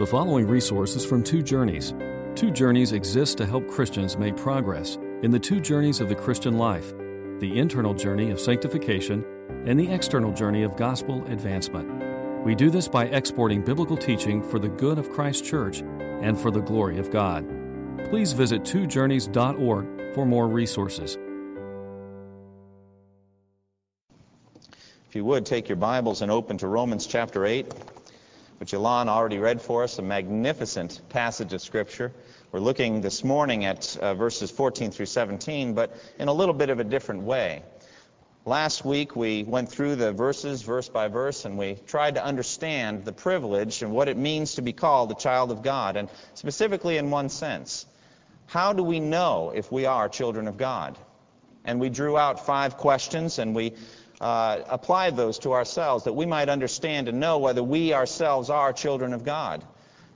[0.00, 1.92] The following resources from Two Journeys.
[2.34, 6.56] Two Journeys exists to help Christians make progress in the two journeys of the Christian
[6.56, 6.94] life
[7.38, 9.22] the internal journey of sanctification
[9.66, 11.86] and the external journey of gospel advancement.
[12.46, 16.50] We do this by exporting biblical teaching for the good of Christ's church and for
[16.50, 17.46] the glory of God.
[18.08, 21.18] Please visit twojourneys.org for more resources.
[25.10, 27.70] If you would, take your Bibles and open to Romans chapter 8
[28.60, 32.12] which Ilan already read for us, a magnificent passage of Scripture.
[32.52, 36.68] We're looking this morning at uh, verses 14 through 17, but in a little bit
[36.68, 37.62] of a different way.
[38.44, 43.06] Last week we went through the verses verse by verse and we tried to understand
[43.06, 46.98] the privilege and what it means to be called a child of God, and specifically
[46.98, 47.86] in one sense.
[48.44, 50.98] How do we know if we are children of God?
[51.64, 53.72] And we drew out five questions and we
[54.20, 58.72] uh, apply those to ourselves, that we might understand and know whether we ourselves are
[58.72, 59.64] children of God.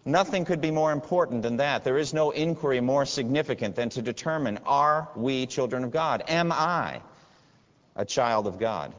[0.04, 1.84] Nothing could be more important than that.
[1.84, 6.24] There is no inquiry more significant than to determine, are we children of God?
[6.28, 7.00] Am I
[7.96, 8.94] a child of God?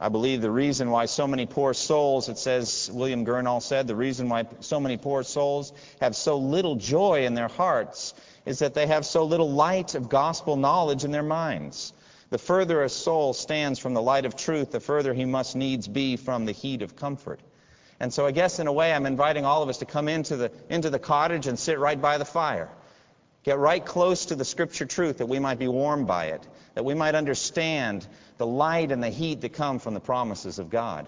[0.00, 3.94] I believe the reason why so many poor souls, it says, William Gurnall said, the
[3.94, 8.14] reason why so many poor souls have so little joy in their hearts
[8.44, 11.92] is that they have so little light of gospel knowledge in their minds.
[12.32, 15.86] The further a soul stands from the light of truth, the further he must needs
[15.86, 17.40] be from the heat of comfort.
[18.00, 20.36] And so I guess in a way I'm inviting all of us to come into
[20.36, 22.70] the, into the cottage and sit right by the fire.
[23.42, 26.86] Get right close to the scripture truth that we might be warmed by it, that
[26.86, 28.06] we might understand
[28.38, 31.06] the light and the heat that come from the promises of God.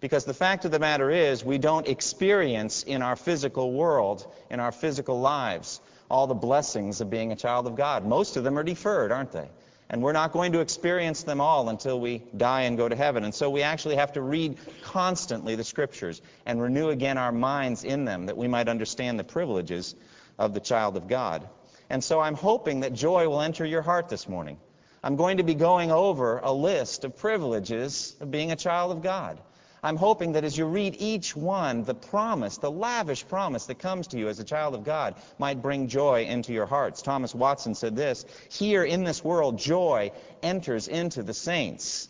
[0.00, 4.60] Because the fact of the matter is, we don't experience in our physical world, in
[4.60, 8.06] our physical lives, all the blessings of being a child of God.
[8.06, 9.50] Most of them are deferred, aren't they?
[9.94, 13.22] And we're not going to experience them all until we die and go to heaven.
[13.22, 17.84] And so we actually have to read constantly the scriptures and renew again our minds
[17.84, 19.94] in them that we might understand the privileges
[20.36, 21.48] of the child of God.
[21.90, 24.58] And so I'm hoping that joy will enter your heart this morning.
[25.00, 29.00] I'm going to be going over a list of privileges of being a child of
[29.00, 29.38] God.
[29.84, 34.06] I'm hoping that as you read each one, the promise, the lavish promise that comes
[34.08, 37.02] to you as a child of God might bring joy into your hearts.
[37.02, 40.12] Thomas Watson said this Here in this world, joy
[40.42, 42.08] enters into the saints.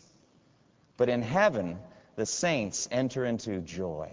[0.95, 1.77] But in heaven,
[2.15, 4.09] the saints enter into joy.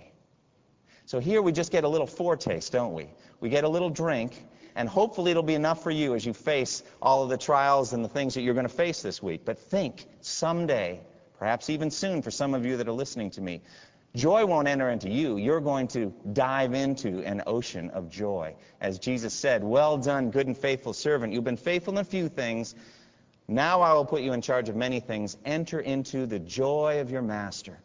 [1.07, 3.11] So here we just get a little foretaste, don't we?
[3.39, 4.45] We get a little drink,
[4.75, 8.05] and hopefully it'll be enough for you as you face all of the trials and
[8.05, 9.45] the things that you're going to face this week.
[9.45, 10.99] But think someday
[11.43, 13.61] perhaps even soon for some of you that are listening to me.
[14.15, 15.39] Joy won't enter into you.
[15.39, 18.55] You're going to dive into an ocean of joy.
[18.81, 21.33] As Jesus said, Well done, good and faithful servant.
[21.33, 22.77] You've been faithful in a few things.
[23.49, 25.37] Now I will put you in charge of many things.
[25.45, 27.77] Enter into the joy of your master.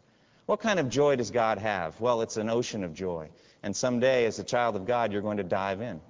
[0.46, 2.00] What kind of joy does God have?
[2.00, 3.28] Well, it's an ocean of joy.
[3.64, 6.00] And someday, as a child of God, you're going to dive in.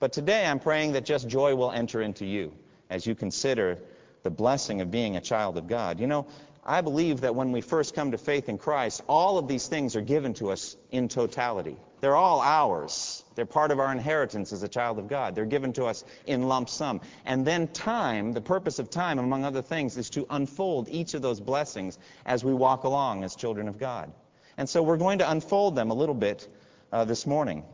[0.00, 2.54] But today, I'm praying that just joy will enter into you
[2.88, 3.76] as you consider
[4.22, 6.00] the blessing of being a child of God.
[6.00, 6.26] You know,
[6.66, 9.96] I believe that when we first come to faith in Christ, all of these things
[9.96, 11.76] are given to us in totality.
[12.00, 13.22] They're all ours.
[13.34, 15.34] They're part of our inheritance as a child of God.
[15.34, 17.02] They're given to us in lump sum.
[17.26, 21.20] And then time, the purpose of time, among other things, is to unfold each of
[21.20, 24.10] those blessings as we walk along as children of God.
[24.56, 26.48] And so we're going to unfold them a little bit
[26.92, 27.64] uh, this morning.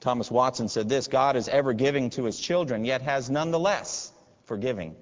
[0.00, 3.60] Thomas Watson said this God is ever giving to his children, yet has none the
[3.60, 4.12] less
[4.46, 4.96] forgiving.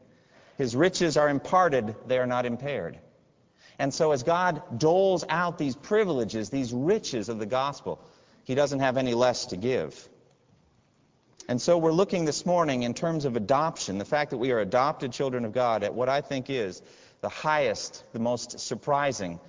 [0.59, 2.99] His riches are imparted, they are not impaired.
[3.79, 8.01] And so as God doles out these privileges, these riches of the gospel,
[8.45, 10.09] he doesn't have any less to give.
[11.49, 14.61] And so we're looking this morning in terms of adoption, the fact that we are
[14.61, 16.81] adopted children of God, at what I think is
[17.21, 19.41] the highest, the most surprising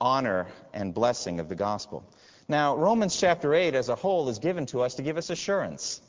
[0.00, 2.04] honor and blessing of the gospel.
[2.48, 6.00] Now, Romans chapter 8 as a whole is given to us to give us assurance.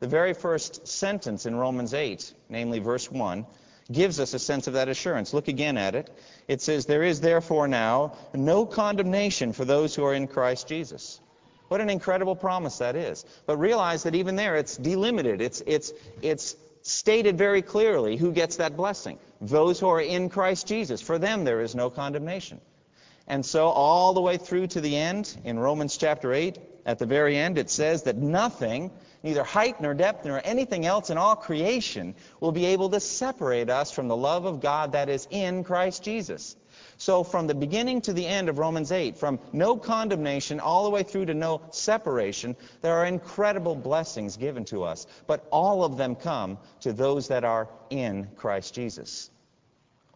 [0.00, 3.46] The very first sentence in Romans 8, namely verse 1,
[3.90, 5.34] gives us a sense of that assurance.
[5.34, 6.10] Look again at it.
[6.48, 11.20] It says, There is therefore now no condemnation for those who are in Christ Jesus.
[11.68, 13.24] What an incredible promise that is.
[13.46, 15.40] But realize that even there it's delimited.
[15.40, 15.92] It's, it's,
[16.22, 19.18] it's stated very clearly who gets that blessing.
[19.40, 21.00] Those who are in Christ Jesus.
[21.00, 22.60] For them there is no condemnation.
[23.26, 27.06] And so all the way through to the end, in Romans chapter 8, at the
[27.06, 28.90] very end, it says that nothing
[29.22, 33.70] neither height nor depth nor anything else in all creation will be able to separate
[33.70, 36.56] us from the love of God that is in Christ Jesus.
[36.98, 40.90] So from the beginning to the end of Romans 8, from no condemnation all the
[40.90, 45.06] way through to no separation, there are incredible blessings given to us.
[45.26, 49.30] But all of them come to those that are in Christ Jesus.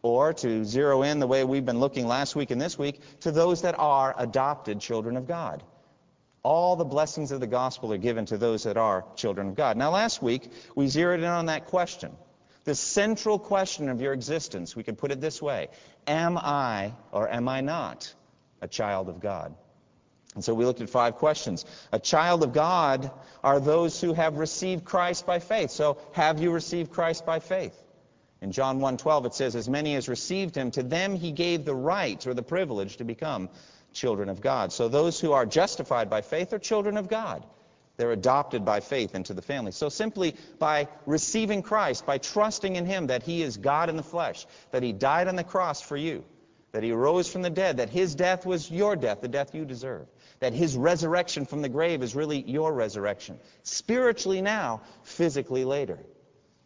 [0.02, 3.32] Or to zero in the way we've been looking last week and this week, to
[3.32, 5.62] those that are adopted children of God.
[6.48, 9.76] All the blessings of the gospel are given to those that are children of God.
[9.76, 12.10] Now, last week, we zeroed in on that question.
[12.64, 15.68] The central question of your existence, we could put it this way
[16.06, 18.14] Am I or am I not
[18.62, 19.54] a child of God?
[20.36, 21.66] And so we looked at five questions.
[21.92, 23.10] A child of God
[23.44, 25.70] are those who have received Christ by faith.
[25.70, 27.78] So, have you received Christ by faith?
[28.40, 31.74] In John 1:12 it says as many as received him to them he gave the
[31.74, 33.50] right or the privilege to become
[33.92, 34.72] children of God.
[34.72, 37.44] So those who are justified by faith are children of God.
[37.96, 39.72] They're adopted by faith into the family.
[39.72, 44.04] So simply by receiving Christ, by trusting in him that he is God in the
[44.04, 46.24] flesh, that he died on the cross for you,
[46.70, 49.64] that he rose from the dead, that his death was your death, the death you
[49.64, 50.06] deserve,
[50.38, 53.36] that his resurrection from the grave is really your resurrection.
[53.64, 55.98] Spiritually now, physically later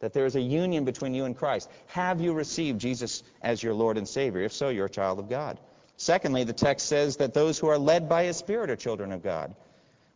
[0.01, 1.71] that there is a union between you and Christ.
[1.87, 4.43] Have you received Jesus as your Lord and Savior?
[4.43, 5.59] If so, you're a child of God.
[6.03, 9.23] Secondly, the text says that those who are led by His Spirit are children of
[9.23, 9.55] God.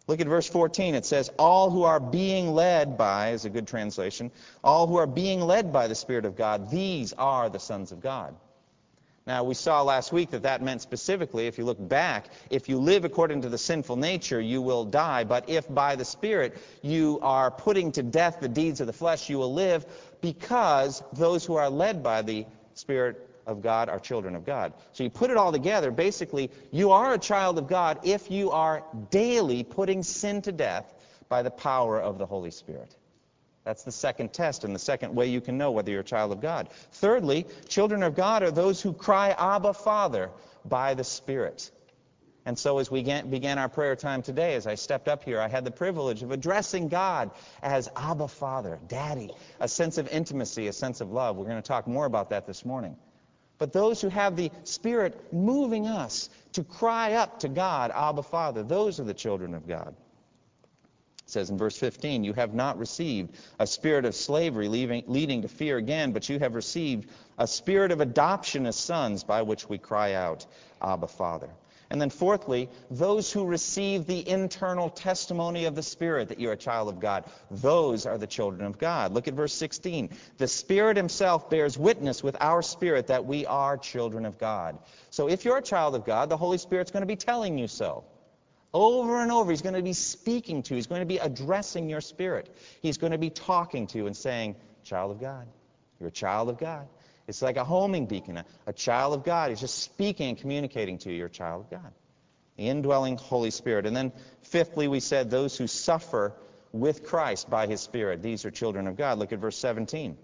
[0.09, 0.97] Look at verse 14.
[0.97, 4.33] It says, All who are being led by, is a good translation,
[4.65, 8.01] all who are being led by the Spirit of God, these are the sons of
[8.01, 8.35] God.
[9.29, 12.79] Now, we saw last week that that meant specifically, if you look back, if you
[12.79, 15.23] live according to the sinful nature, you will die.
[15.23, 19.31] But if by the Spirit you are putting to death the deeds of the flesh,
[19.31, 19.87] you will live
[20.21, 22.45] because those who are led by the
[22.75, 24.73] Spirit of God are children of God.
[24.93, 25.91] So you put it all together.
[25.91, 30.93] Basically, you are a child of God if you are daily putting sin to death
[31.29, 32.95] by the power of the Holy Spirit.
[33.65, 36.31] That's the second test and the second way you can know whether you're a child
[36.31, 36.69] of God.
[36.93, 40.31] Thirdly, children of God are those who cry, Abba, Father,
[40.65, 41.71] by the Spirit.
[42.45, 45.49] And so, as we began our prayer time today, as I stepped up here, I
[45.49, 50.73] had the privilege of addressing God as Abba Father, Daddy, a sense of intimacy, a
[50.73, 51.37] sense of love.
[51.37, 52.97] We're going to talk more about that this morning.
[53.59, 58.63] But those who have the Spirit moving us to cry up to God, Abba Father,
[58.63, 59.95] those are the children of God.
[61.27, 65.43] It says in verse 15, You have not received a spirit of slavery leaving, leading
[65.43, 69.69] to fear again, but you have received a spirit of adoption as sons by which
[69.69, 70.47] we cry out,
[70.81, 71.51] Abba, Father.
[71.89, 76.57] And then, fourthly, those who receive the internal testimony of the Spirit that you're a
[76.57, 79.13] child of God, those are the children of God.
[79.13, 80.11] Look at verse 16.
[80.39, 84.79] The Spirit Himself bears witness with our spirit that we are children of God.
[85.11, 87.69] So if you're a child of God, the Holy Spirit's going to be telling you
[87.69, 88.05] so.
[88.75, 90.77] Over and over, he's going to be speaking to you.
[90.77, 92.55] He's going to be addressing your spirit.
[92.83, 95.47] He's going to be talking to you and saying, Child of God.
[95.99, 96.87] You're a child of God.
[97.27, 99.51] It's like a homing beacon, a, a child of God.
[99.51, 101.17] He's just speaking and communicating to you.
[101.17, 101.93] You're a child of God.
[102.57, 103.87] The indwelling Holy Spirit.
[103.87, 104.13] And then,
[104.43, 106.33] fifthly, we said those who suffer
[106.73, 108.23] with Christ by his Spirit.
[108.23, 109.19] These are children of God.
[109.19, 110.17] Look at verse 17.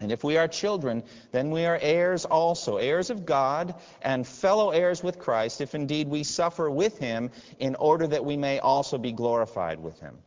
[0.00, 1.02] And if we are children,
[1.32, 6.08] then we are heirs also, heirs of God and fellow heirs with Christ, if indeed
[6.08, 10.18] we suffer with him, in order that we may also be glorified with him.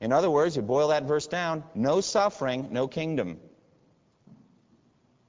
[0.00, 3.40] In other words, you boil that verse down no suffering, no kingdom.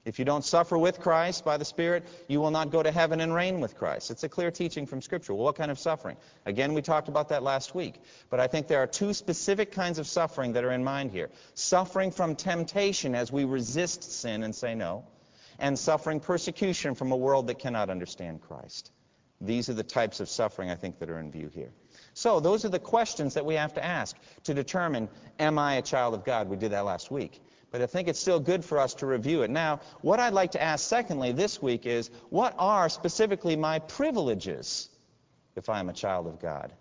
[0.06, 3.22] If you don't suffer with Christ by the Spirit, you will not go to heaven
[3.22, 4.12] and reign with Christ.
[4.12, 5.34] It's a clear teaching from Scripture.
[5.34, 6.18] Well, what kind of suffering?
[6.46, 8.02] Again, we talked about that last week.
[8.30, 11.30] But I think there are two specific kinds of suffering that are in mind here
[11.54, 15.06] suffering from temptation as we resist sin and say no,
[15.58, 18.92] and suffering persecution from a world that cannot understand Christ.
[19.40, 21.72] These are the types of suffering I think that are in view here.
[22.14, 25.08] So, those are the questions that we have to ask to determine
[25.40, 26.50] am I a child of God?
[26.50, 27.42] We did that last week
[27.74, 29.50] but I think it's still good for us to review it.
[29.50, 34.90] Now, what I'd like to ask secondly this week is what are specifically my privileges
[35.56, 36.72] if I'm a child of God?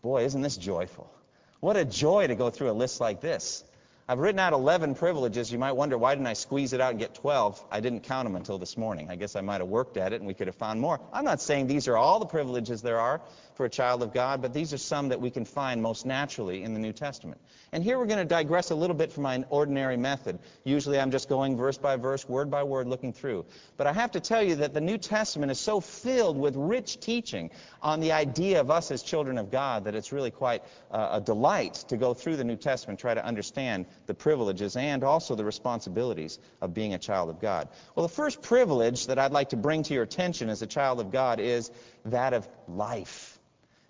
[0.00, 1.12] Boy, isn't this joyful?
[1.60, 3.62] What a joy to go through a list like this.
[4.08, 5.52] I've written out 11 privileges.
[5.52, 7.62] You might wonder, why didn't I squeeze it out and get 12?
[7.70, 9.10] I didn't count them until this morning.
[9.10, 10.98] I guess I might have worked at it and we could have found more.
[11.12, 13.20] I'm not saying these are all the privileges there are
[13.56, 16.62] for a child of God, but these are some that we can find most naturally
[16.62, 17.40] in the New Testament.
[17.72, 20.38] And here we're going to digress a little bit from my ordinary method.
[20.62, 23.46] Usually I'm just going verse by verse, word by word, looking through.
[23.78, 27.00] But I have to tell you that the New Testament is so filled with rich
[27.00, 31.08] teaching on the idea of us as children of God that it's really quite uh,
[31.12, 35.34] a delight to go through the New Testament, try to understand the privileges and also
[35.34, 37.68] the responsibilities of being a child of God.
[37.94, 41.00] Well, the first privilege that I'd like to bring to your attention as a child
[41.00, 41.70] of God is
[42.04, 43.36] that of life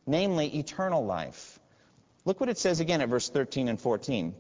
[0.07, 1.59] namely eternal life.
[2.25, 4.35] Look what it says again at verse 13 and 14.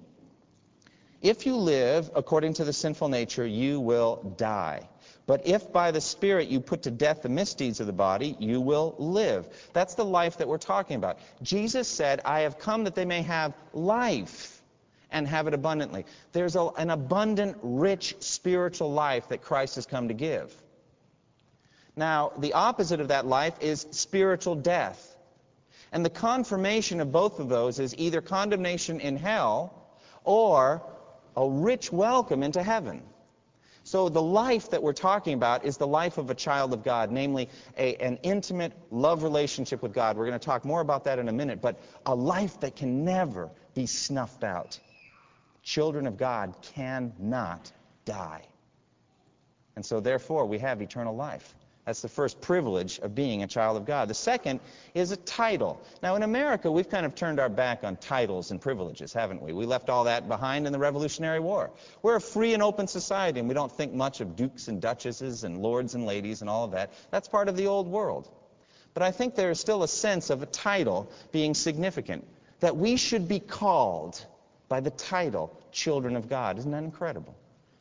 [1.22, 4.88] If you live according to the sinful nature, you will die.
[5.26, 8.60] But if by the Spirit you put to death the misdeeds of the body, you
[8.60, 9.48] will live.
[9.72, 11.18] That's the life that we're talking about.
[11.42, 14.62] Jesus said, I have come that they may have life
[15.10, 16.04] and have it abundantly.
[16.32, 20.54] There's a, an abundant, rich spiritual life that Christ has come to give.
[21.96, 25.15] Now, the opposite of that life is spiritual death.
[25.92, 29.88] And the confirmation of both of those is either condemnation in hell
[30.24, 30.82] or
[31.36, 33.02] a rich welcome into heaven.
[33.84, 37.12] So the life that we're talking about is the life of a child of God,
[37.12, 40.16] namely a, an intimate love relationship with God.
[40.16, 43.04] We're going to talk more about that in a minute, but a life that can
[43.04, 44.80] never be snuffed out.
[45.62, 47.70] Children of God cannot
[48.04, 48.42] die.
[49.76, 51.54] And so therefore we have eternal life.
[51.86, 54.08] That's the first privilege of being a child of God.
[54.08, 54.58] The second
[54.92, 55.80] is a title.
[56.02, 59.52] Now, in America, we've kind of turned our back on titles and privileges, haven't we?
[59.52, 61.70] We left all that behind in the Revolutionary War.
[62.02, 65.44] We're a free and open society, and we don't think much of dukes and duchesses
[65.44, 66.92] and lords and ladies and all of that.
[67.12, 68.28] That's part of the old world.
[68.92, 72.26] But I think there is still a sense of a title being significant,
[72.60, 74.26] that we should be called
[74.68, 76.58] by the title children of God.
[76.58, 77.36] Isn't that incredible?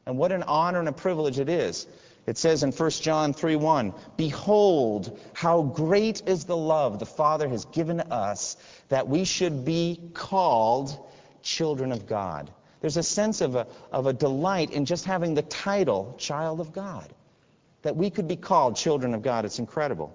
[0.05, 1.88] And what an honor and a privilege it is
[2.25, 7.65] it says in 1 John 3:1, "Behold, how great is the love the Father has
[7.65, 8.58] given us
[8.89, 10.98] that we should be called
[11.41, 12.51] children of God."
[12.82, 16.74] There's a sense of a, of a delight in just having the title child of
[16.74, 17.13] God.
[17.84, 19.46] That we could be called children of God.
[19.46, 20.13] It's incredible.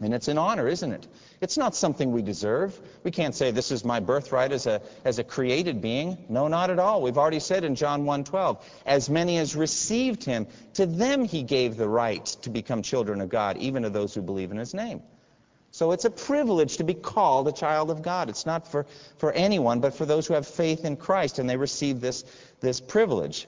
[0.00, 1.06] And it's an honor, isn't it?
[1.40, 2.78] It's not something we deserve.
[3.02, 6.18] We can't say this is my birthright as a, as a created being.
[6.28, 7.00] No, not at all.
[7.00, 11.78] We've already said in John 1:12, as many as received him, to them he gave
[11.78, 15.02] the right to become children of God, even to those who believe in his name.
[15.70, 18.28] So it's a privilege to be called a child of God.
[18.28, 18.86] It's not for,
[19.18, 22.24] for anyone, but for those who have faith in Christ, and they receive this,
[22.60, 23.46] this privilege.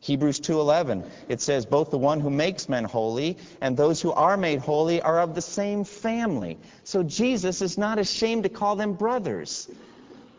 [0.00, 4.36] Hebrews 2:11 it says both the one who makes men holy and those who are
[4.36, 6.58] made holy are of the same family.
[6.84, 9.68] So Jesus is not ashamed to call them brothers.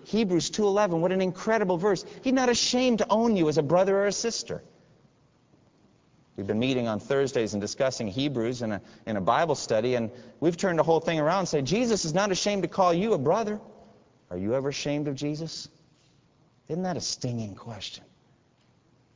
[0.05, 2.05] Hebrews 2:11 what an incredible verse.
[2.23, 4.61] He's not ashamed to own you as a brother or a sister.
[6.37, 10.11] We've been meeting on Thursdays and discussing Hebrews in a, in a Bible study, and
[10.39, 13.13] we've turned the whole thing around and say, Jesus is not ashamed to call you
[13.13, 13.59] a brother.
[14.29, 15.67] Are you ever ashamed of Jesus?
[16.69, 18.03] Isn't that a stinging question?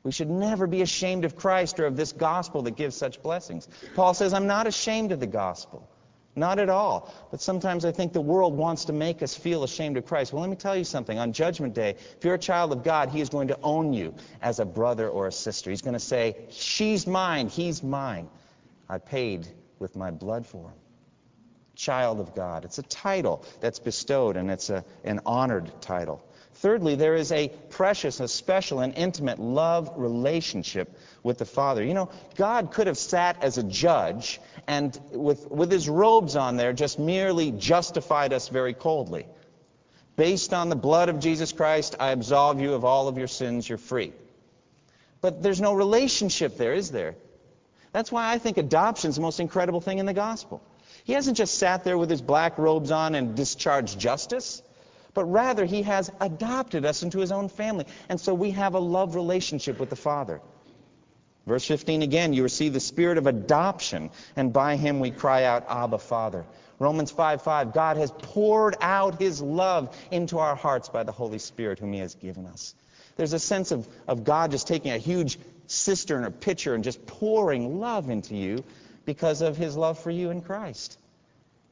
[0.03, 3.67] We should never be ashamed of Christ or of this gospel that gives such blessings.
[3.95, 5.87] Paul says, I'm not ashamed of the gospel.
[6.35, 7.13] Not at all.
[7.29, 10.31] But sometimes I think the world wants to make us feel ashamed of Christ.
[10.31, 11.19] Well, let me tell you something.
[11.19, 14.15] On Judgment Day, if you're a child of God, He is going to own you
[14.41, 15.69] as a brother or a sister.
[15.69, 18.29] He's going to say, She's mine, he's mine.
[18.87, 19.47] I paid
[19.79, 20.77] with my blood for him.
[21.75, 22.63] Child of God.
[22.65, 26.23] It's a title that's bestowed, and it's a, an honored title.
[26.55, 31.83] Thirdly, there is a precious, a special, and intimate love relationship with the Father.
[31.83, 36.57] You know, God could have sat as a judge and, with, with his robes on
[36.57, 39.25] there, just merely justified us very coldly.
[40.17, 43.67] Based on the blood of Jesus Christ, I absolve you of all of your sins,
[43.67, 44.13] you're free.
[45.21, 47.15] But there's no relationship there, is there?
[47.93, 50.61] That's why I think adoption is the most incredible thing in the gospel.
[51.05, 54.61] He hasn't just sat there with his black robes on and discharged justice
[55.13, 57.85] but rather he has adopted us into his own family.
[58.09, 60.41] And so we have a love relationship with the Father.
[61.47, 65.65] Verse 15 again, you receive the spirit of adoption, and by him we cry out,
[65.67, 66.45] Abba, Father.
[66.77, 71.39] Romans 5 5, God has poured out his love into our hearts by the Holy
[71.39, 72.75] Spirit whom he has given us.
[73.17, 75.37] There's a sense of, of God just taking a huge
[75.67, 78.63] cistern or pitcher and just pouring love into you
[79.05, 80.97] because of his love for you in Christ.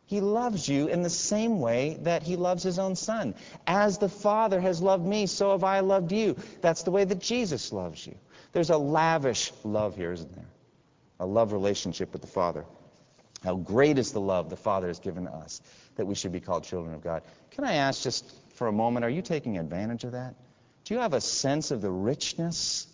[0.10, 3.36] He loves you in the same way that he loves his own son.
[3.68, 6.36] As the Father has loved me, so have I loved you.
[6.62, 8.16] That's the way that Jesus loves you.
[8.52, 10.50] There's a lavish love here, isn't there?
[11.20, 12.66] A love relationship with the Father.
[13.44, 15.62] How great is the love the Father has given us
[15.96, 17.22] that we should be called children of God.
[17.52, 20.34] Can I ask just for a moment, are you taking advantage of that?
[20.86, 22.88] Do you have a sense of the richness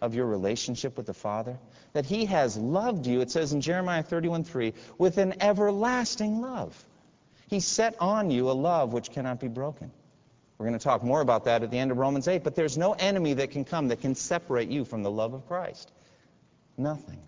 [0.00, 1.58] of your relationship with the Father?
[1.92, 6.84] That He has loved you, it says in Jeremiah 31:3, with an everlasting love.
[7.48, 9.90] He set on you a love which cannot be broken.
[10.58, 12.78] We're going to talk more about that at the end of Romans 8, but there's
[12.78, 15.92] no enemy that can come that can separate you from the love of Christ.
[16.78, 17.20] Nothing.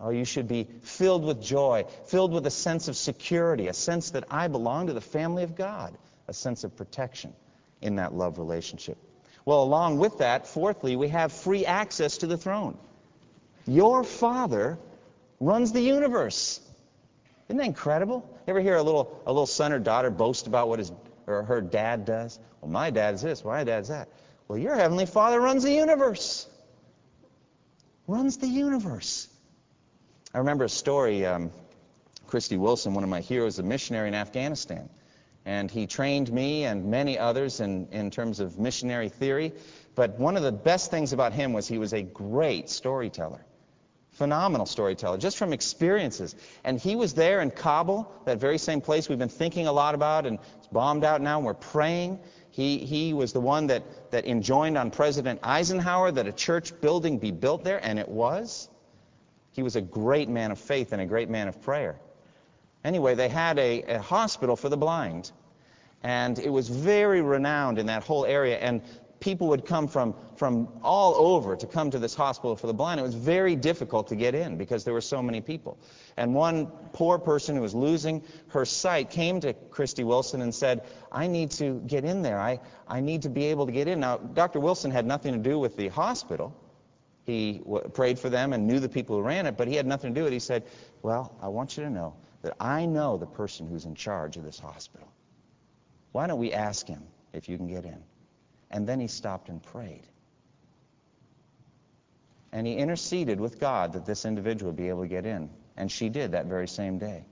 [0.00, 4.12] Oh, you should be filled with joy, filled with a sense of security, a sense
[4.12, 5.96] that I belong to the family of God,
[6.26, 7.34] a sense of protection
[7.82, 8.96] in that love relationship.
[9.44, 12.76] Well, along with that, fourthly, we have free access to the throne.
[13.66, 14.78] Your Father
[15.40, 16.60] runs the universe.
[17.48, 18.28] Isn't that incredible?
[18.46, 20.92] You ever hear a little, a little son or daughter boast about what his
[21.26, 22.38] or her dad does?
[22.60, 24.08] Well, my dad's this, my dad's that.
[24.48, 26.46] Well, your Heavenly Father runs the universe.
[28.06, 29.28] Runs the universe.
[30.34, 31.24] I remember a story.
[31.24, 31.50] Um,
[32.26, 34.88] Christy Wilson, one of my heroes, a missionary in Afghanistan.
[35.46, 39.52] And he trained me and many others in, in terms of missionary theory.
[39.94, 43.44] But one of the best things about him was he was a great storyteller.
[44.12, 46.34] Phenomenal storyteller, just from experiences.
[46.64, 49.94] And he was there in Kabul, that very same place we've been thinking a lot
[49.94, 52.18] about, and it's bombed out now, and we're praying.
[52.50, 57.18] He, he was the one that, that enjoined on President Eisenhower that a church building
[57.18, 58.68] be built there, and it was.
[59.52, 61.98] He was a great man of faith and a great man of prayer.
[62.84, 65.32] Anyway, they had a, a hospital for the blind,
[66.02, 68.58] and it was very renowned in that whole area.
[68.58, 68.82] And
[69.20, 72.98] people would come from, from all over to come to this hospital for the blind.
[72.98, 75.78] It was very difficult to get in because there were so many people.
[76.16, 80.86] And one poor person who was losing her sight came to Christy Wilson and said,
[81.12, 82.40] I need to get in there.
[82.40, 84.00] I, I need to be able to get in.
[84.00, 84.58] Now, Dr.
[84.58, 86.56] Wilson had nothing to do with the hospital.
[87.26, 89.86] He w- prayed for them and knew the people who ran it, but he had
[89.86, 90.36] nothing to do with it.
[90.36, 90.64] He said,
[91.02, 94.44] Well, I want you to know that I know the person who's in charge of
[94.44, 95.08] this hospital.
[96.12, 98.02] Why don't we ask him if you can get in?
[98.70, 100.06] And then he stopped and prayed.
[102.52, 105.50] And he interceded with God that this individual would be able to get in.
[105.76, 107.24] And she did that very same day.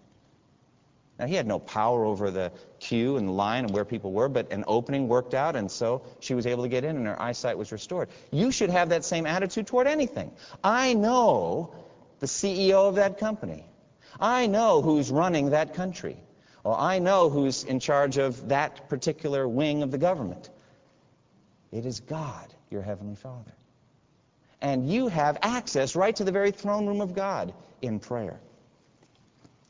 [1.18, 4.28] Now, he had no power over the queue and the line and where people were,
[4.28, 7.20] but an opening worked out, and so she was able to get in, and her
[7.20, 8.08] eyesight was restored.
[8.30, 10.30] You should have that same attitude toward anything.
[10.62, 11.74] I know
[12.20, 13.64] the CEO of that company.
[14.20, 16.16] I know who's running that country.
[16.64, 20.50] Or I know who's in charge of that particular wing of the government.
[21.72, 23.52] It is God, your Heavenly Father.
[24.60, 28.40] And you have access right to the very throne room of God in prayer.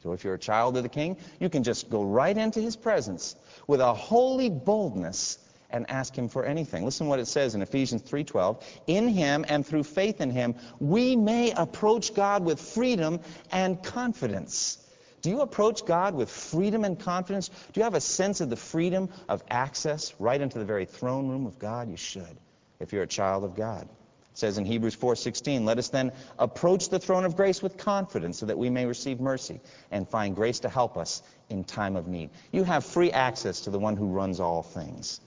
[0.02, 2.76] So if you're a child of the King, you can just go right into His
[2.76, 3.36] presence
[3.66, 5.38] with a holy boldness
[5.70, 6.84] and ask Him for anything.
[6.84, 8.62] Listen what it says in Ephesians 3:12.
[8.86, 13.20] In Him and through faith in Him, we may approach God with freedom
[13.52, 14.78] and confidence.
[15.20, 17.48] Do you approach God with freedom and confidence?
[17.48, 21.28] Do you have a sense of the freedom of access right into the very throne
[21.28, 21.90] room of God?
[21.90, 22.38] You should,
[22.78, 23.82] if you're a child of God.
[23.82, 28.38] It says in Hebrews 4:16, "Let us then approach the throne of grace with confidence
[28.38, 29.60] so that we may receive mercy
[29.90, 33.70] and find grace to help us in time of need." You have free access to
[33.70, 35.20] the one who runs all things.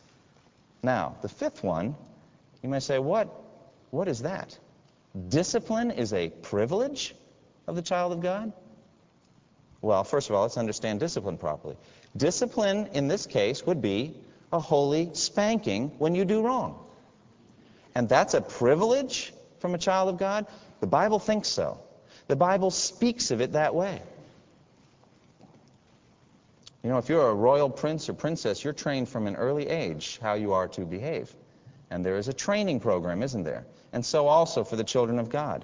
[0.84, 1.96] Now, the fifth one,
[2.62, 3.30] you may say, "What
[3.92, 4.58] what is that?"
[5.30, 7.16] Discipline is a privilege
[7.68, 8.54] of the child of God?
[9.82, 11.76] Well, first of all, let's understand discipline properly.
[12.16, 14.16] Discipline in this case would be
[14.54, 16.86] a holy spanking when you do wrong.
[17.96, 20.46] And that's a privilege from a child of God?
[20.80, 21.80] The Bible thinks so.
[22.28, 24.02] The Bible speaks of it that way.
[26.84, 30.18] You know, if you're a royal prince or princess, you're trained from an early age
[30.22, 31.34] how you are to behave.
[31.92, 33.66] And there is a training program, isn't there?
[33.94, 35.64] And so also for the children of God.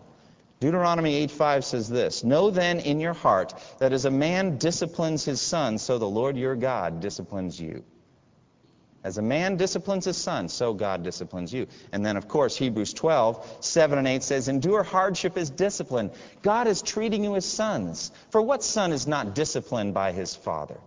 [0.60, 5.42] Deuteronomy 8:5 says this, "Know then in your heart that as a man disciplines his
[5.42, 7.84] son, so the Lord your God disciplines you."
[9.04, 11.68] As a man disciplines his son, so God disciplines you.
[11.94, 16.12] And then, of course, Hebrews 12, 7 and 8 says, Endure hardship as discipline.
[16.42, 18.12] God is treating you as sons.
[18.32, 20.78] For what son is not disciplined by his father?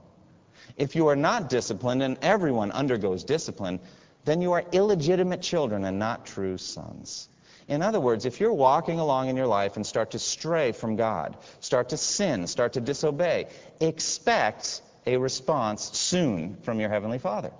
[0.80, 3.80] If you are not disciplined, and everyone undergoes discipline,
[4.24, 7.28] then you are illegitimate children and not true sons.
[7.68, 10.96] In other words, if you're walking along in your life and start to stray from
[10.96, 17.52] God, start to sin, start to disobey, expect a response soon from your Heavenly Father.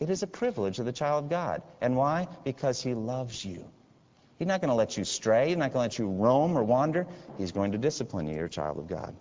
[0.00, 1.62] It is a privilege of the child of God.
[1.80, 2.26] And why?
[2.42, 3.64] Because He loves you.
[4.40, 5.50] He's not going to let you stray.
[5.50, 7.06] He's not going to let you roam or wander.
[7.38, 9.14] He's going to discipline you, you're a child of God.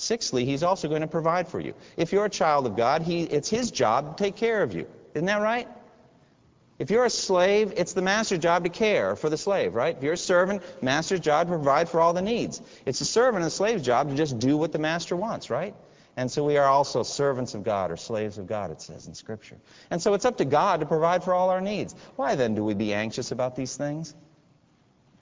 [0.00, 1.74] Sixthly, He's also going to provide for you.
[1.96, 4.86] If you're a child of God, he, it's His job to take care of you.
[5.14, 5.68] Isn't that right?
[6.78, 9.94] If you're a slave, it's the master's job to care for the slave, right?
[9.94, 12.62] If you're a servant, master's job to provide for all the needs.
[12.86, 15.74] It's the servant and the slave's job to just do what the master wants, right?
[16.16, 19.14] And so we are also servants of God or slaves of God, it says in
[19.14, 19.58] Scripture.
[19.90, 21.94] And so it's up to God to provide for all our needs.
[22.16, 24.14] Why then do we be anxious about these things?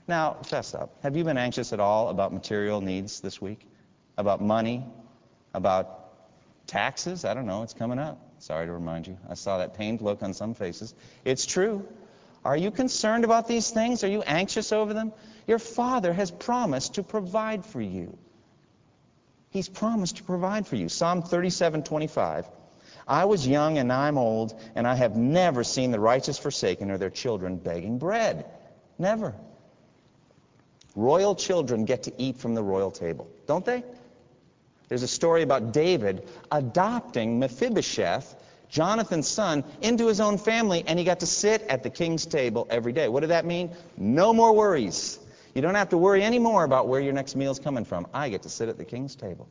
[0.07, 0.95] Now, fess up.
[1.03, 3.67] Have you been anxious at all about material needs this week?
[4.19, 4.85] About money?
[5.53, 7.23] About taxes?
[7.23, 7.63] I don't know.
[7.63, 8.19] It's coming up.
[8.39, 9.17] Sorry to remind you.
[9.29, 10.93] I saw that pained look on some faces.
[11.23, 11.87] It's true.
[12.43, 14.03] Are you concerned about these things?
[14.03, 15.13] Are you anxious over them?
[15.47, 18.17] Your Father has promised to provide for you.
[19.51, 20.89] He's promised to provide for you.
[20.89, 22.45] Psalm 37:25.
[23.07, 26.97] I was young and I'm old, and I have never seen the righteous forsaken or
[26.97, 28.45] their children begging bread.
[28.97, 29.33] Never.
[30.93, 33.83] Royal children get to eat from the royal table, don't they?
[34.89, 38.35] There's a story about David adopting Mephibosheth,
[38.69, 42.67] Jonathan's son, into his own family, and he got to sit at the king's table
[42.69, 43.07] every day.
[43.07, 43.71] What did that mean?
[43.97, 45.19] No more worries.
[45.53, 48.07] You don't have to worry anymore about where your next meal's coming from.
[48.13, 49.47] I get to sit at the king's table.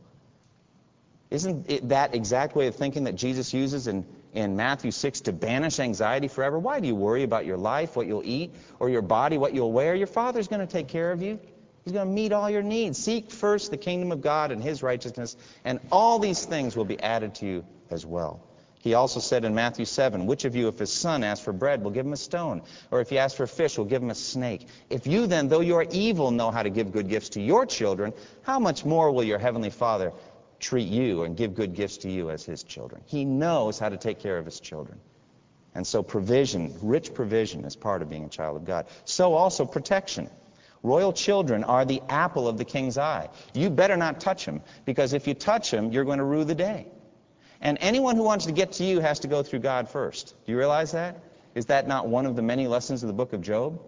[1.30, 5.32] Isn't it that exact way of thinking that Jesus uses in, in Matthew 6 to
[5.32, 6.58] banish anxiety forever?
[6.58, 9.72] Why do you worry about your life, what you'll eat, or your body, what you'll
[9.72, 9.94] wear?
[9.94, 11.38] Your Father's going to take care of you.
[11.88, 12.98] He's going to meet all your needs.
[12.98, 17.00] Seek first the kingdom of God and his righteousness, and all these things will be
[17.00, 18.42] added to you as well.
[18.80, 21.82] He also said in Matthew 7, Which of you, if his son asks for bread,
[21.82, 22.60] will give him a stone?
[22.90, 24.68] Or if he asks for fish, will give him a snake?
[24.90, 27.64] If you then, though you are evil, know how to give good gifts to your
[27.64, 30.12] children, how much more will your heavenly Father
[30.60, 33.00] treat you and give good gifts to you as his children?
[33.06, 35.00] He knows how to take care of his children.
[35.74, 38.88] And so provision, rich provision, is part of being a child of God.
[39.06, 40.28] So also protection.
[40.82, 43.28] Royal children are the apple of the king's eye.
[43.54, 46.54] You better not touch them, because if you touch them, you're going to rue the
[46.54, 46.86] day.
[47.60, 50.34] And anyone who wants to get to you has to go through God first.
[50.46, 51.20] Do you realize that?
[51.54, 53.80] Is that not one of the many lessons of the book of Job?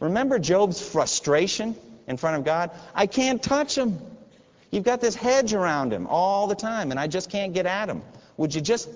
[0.00, 1.74] Remember Job's frustration
[2.06, 2.70] in front of God?
[2.94, 3.98] I can't touch him.
[4.70, 7.88] You've got this hedge around him all the time, and I just can't get at
[7.88, 8.02] him.
[8.36, 8.88] Would you just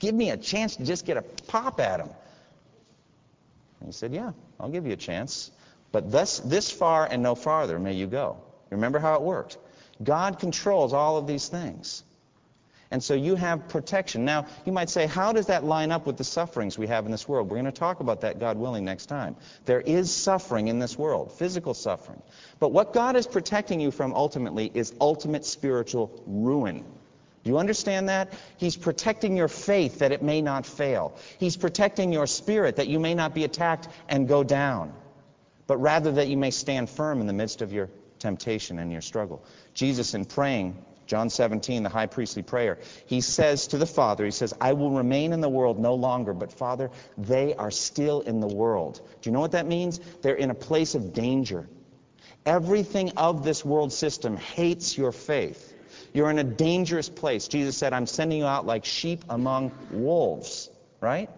[0.00, 2.10] give me a chance to just get a pop at him?
[3.78, 5.52] And he said, Yeah, I'll give you a chance.
[5.92, 8.36] But thus, this far and no farther may you go.
[8.70, 9.58] Remember how it worked.
[10.02, 12.04] God controls all of these things.
[12.92, 14.24] And so you have protection.
[14.24, 17.12] Now, you might say, how does that line up with the sufferings we have in
[17.12, 17.48] this world?
[17.48, 19.36] We're going to talk about that, God willing, next time.
[19.64, 22.20] There is suffering in this world, physical suffering.
[22.58, 26.84] But what God is protecting you from ultimately is ultimate spiritual ruin.
[27.44, 28.32] Do you understand that?
[28.56, 31.16] He's protecting your faith that it may not fail.
[31.38, 34.92] He's protecting your spirit that you may not be attacked and go down,
[35.70, 39.00] but rather that you may stand firm in the midst of your temptation and your
[39.00, 39.44] struggle.
[39.72, 44.32] Jesus, in praying John 17, the high priestly prayer, he says to the Father, he
[44.32, 48.40] says, I will remain in the world no longer, but Father, they are still in
[48.40, 49.00] the world.
[49.22, 50.00] Do you know what that means?
[50.22, 51.68] They're in a place of danger.
[52.44, 55.72] Everything of this world system hates your faith.
[56.12, 57.46] You're in a dangerous place.
[57.46, 60.68] Jesus said, I'm sending you out like sheep among wolves,
[61.00, 61.30] right?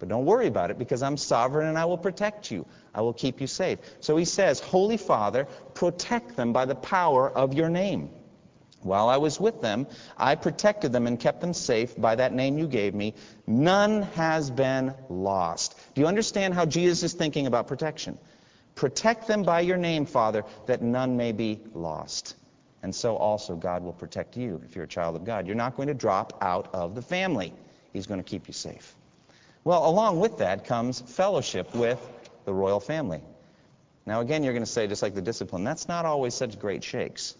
[0.00, 2.66] But don't worry about it because I'm sovereign and I will protect you.
[2.94, 3.78] I will keep you safe.
[4.00, 8.10] So he says, Holy Father, protect them by the power of your name.
[8.82, 9.86] While I was with them,
[10.16, 13.14] I protected them and kept them safe by that name you gave me.
[13.46, 15.78] None has been lost.
[15.94, 18.16] Do you understand how Jesus is thinking about protection?
[18.76, 22.36] Protect them by your name, Father, that none may be lost.
[22.82, 25.46] And so also God will protect you if you're a child of God.
[25.46, 27.52] You're not going to drop out of the family.
[27.92, 28.96] He's going to keep you safe.
[29.64, 31.98] Well, along with that comes fellowship with
[32.44, 33.20] the royal family.
[34.06, 36.82] Now, again, you're going to say, just like the discipline, that's not always such great
[36.82, 37.36] shakes.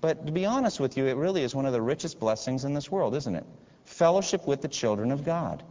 [0.00, 2.74] But to be honest with you, it really is one of the richest blessings in
[2.74, 3.44] this world, isn't it?
[3.84, 5.62] Fellowship with the children of God.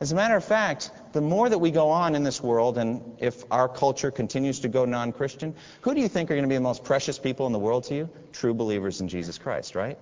[0.00, 3.02] As a matter of fact, the more that we go on in this world, and
[3.18, 6.48] if our culture continues to go non Christian, who do you think are going to
[6.48, 8.08] be the most precious people in the world to you?
[8.32, 9.98] True believers in Jesus Christ, right?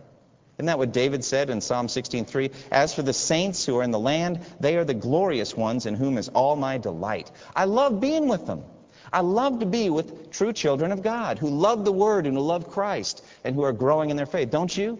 [0.58, 2.50] Isn't that what David said in Psalm 16:3?
[2.72, 5.94] As for the saints who are in the land, they are the glorious ones in
[5.94, 7.30] whom is all my delight.
[7.54, 8.64] I love being with them.
[9.12, 12.42] I love to be with true children of God who love the Word and who
[12.42, 14.50] love Christ and who are growing in their faith.
[14.50, 14.98] Don't you?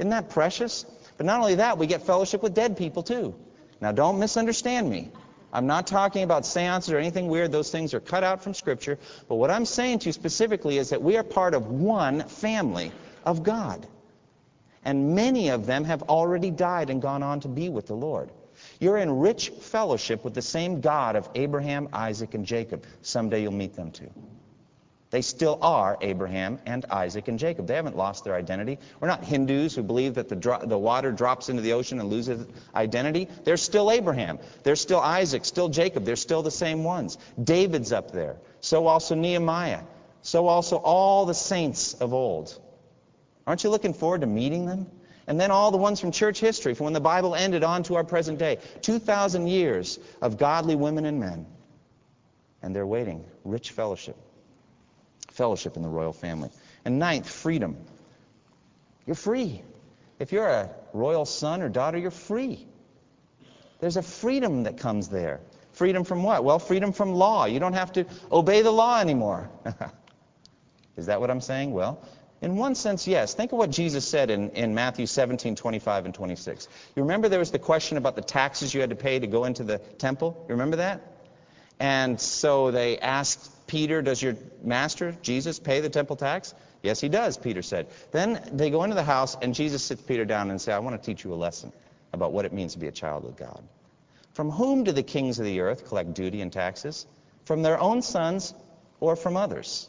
[0.00, 0.84] Isn't that precious?
[1.16, 3.34] But not only that, we get fellowship with dead people too.
[3.80, 5.10] Now, don't misunderstand me.
[5.52, 7.52] I'm not talking about seances or anything weird.
[7.52, 8.98] Those things are cut out from Scripture.
[9.28, 12.92] But what I'm saying to you specifically is that we are part of one family
[13.24, 13.86] of God.
[14.84, 18.30] And many of them have already died and gone on to be with the Lord.
[18.80, 22.84] You're in rich fellowship with the same God of Abraham, Isaac, and Jacob.
[23.02, 24.10] Someday you'll meet them too.
[25.10, 27.66] They still are Abraham and Isaac and Jacob.
[27.66, 28.78] They haven't lost their identity.
[29.00, 32.10] We're not Hindus who believe that the, dro- the water drops into the ocean and
[32.10, 33.26] loses identity.
[33.44, 34.38] They're still Abraham.
[34.64, 36.04] They're still Isaac, still Jacob.
[36.04, 37.16] They're still the same ones.
[37.42, 38.36] David's up there.
[38.60, 39.82] So also Nehemiah.
[40.20, 42.60] So also all the saints of old.
[43.48, 44.86] Aren't you looking forward to meeting them?
[45.26, 47.94] And then all the ones from church history, from when the Bible ended on to
[47.94, 48.58] our present day.
[48.82, 51.46] 2,000 years of godly women and men.
[52.60, 53.24] And they're waiting.
[53.44, 54.16] Rich fellowship.
[55.30, 56.50] Fellowship in the royal family.
[56.84, 57.78] And ninth, freedom.
[59.06, 59.62] You're free.
[60.18, 62.66] If you're a royal son or daughter, you're free.
[63.80, 65.40] There's a freedom that comes there.
[65.72, 66.44] Freedom from what?
[66.44, 67.46] Well, freedom from law.
[67.46, 69.48] You don't have to obey the law anymore.
[70.98, 71.72] Is that what I'm saying?
[71.72, 72.02] Well,
[72.40, 73.34] in one sense, yes.
[73.34, 76.68] Think of what Jesus said in, in Matthew 17, 25, and 26.
[76.94, 79.44] You remember there was the question about the taxes you had to pay to go
[79.44, 80.44] into the temple?
[80.48, 81.00] You remember that?
[81.80, 86.54] And so they asked Peter, Does your master, Jesus, pay the temple tax?
[86.80, 87.88] Yes, he does, Peter said.
[88.12, 91.00] Then they go into the house, and Jesus sits Peter down and says, I want
[91.00, 91.72] to teach you a lesson
[92.12, 93.62] about what it means to be a child of God.
[94.34, 97.04] From whom do the kings of the earth collect duty and taxes?
[97.46, 98.54] From their own sons
[99.00, 99.88] or from others?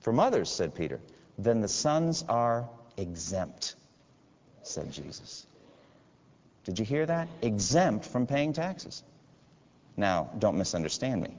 [0.00, 1.00] From others, said Peter
[1.38, 3.74] then the sons are exempt,
[4.62, 5.46] said Jesus.
[6.64, 7.28] Did you hear that?
[7.42, 9.02] Exempt from paying taxes.
[9.96, 11.36] Now, don't misunderstand me.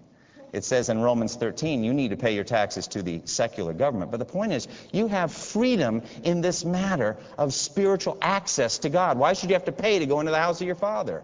[0.53, 4.12] It says in Romans 13, you need to pay your taxes to the secular government.
[4.12, 9.17] But the point is, you have freedom in this matter of spiritual access to God.
[9.17, 11.23] Why should you have to pay to go into the house of your Father?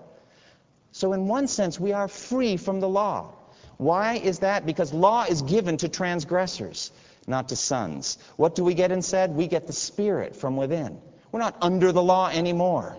[0.91, 3.33] So, in one sense, we are free from the law.
[3.77, 4.65] Why is that?
[4.65, 6.91] Because law is given to transgressors,
[7.27, 8.17] not to sons.
[8.35, 9.31] What do we get instead?
[9.35, 10.99] We get the Spirit from within.
[11.31, 12.97] We're not under the law anymore,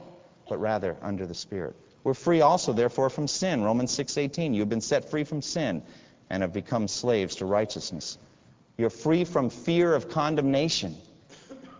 [0.48, 1.76] but rather under the Spirit.
[2.04, 3.62] We're free also, therefore, from sin.
[3.62, 4.54] Romans 6:18.
[4.54, 5.82] You've been set free from sin
[6.30, 8.18] and have become slaves to righteousness.
[8.78, 10.96] You're free from fear of condemnation.